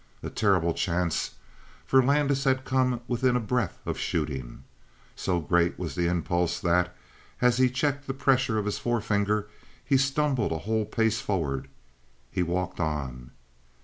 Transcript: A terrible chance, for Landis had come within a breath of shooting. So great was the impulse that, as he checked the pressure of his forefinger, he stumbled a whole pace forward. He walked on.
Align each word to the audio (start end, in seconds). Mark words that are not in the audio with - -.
A 0.23 0.31
terrible 0.31 0.73
chance, 0.73 1.35
for 1.85 2.01
Landis 2.03 2.45
had 2.45 2.65
come 2.65 3.01
within 3.07 3.35
a 3.35 3.39
breath 3.39 3.77
of 3.85 3.99
shooting. 3.99 4.63
So 5.15 5.39
great 5.39 5.77
was 5.77 5.93
the 5.93 6.07
impulse 6.07 6.59
that, 6.59 6.95
as 7.39 7.57
he 7.59 7.69
checked 7.69 8.07
the 8.07 8.15
pressure 8.15 8.57
of 8.57 8.65
his 8.65 8.79
forefinger, 8.79 9.47
he 9.85 9.97
stumbled 9.97 10.53
a 10.53 10.57
whole 10.65 10.85
pace 10.85 11.21
forward. 11.21 11.67
He 12.31 12.41
walked 12.41 12.79
on. 12.79 13.29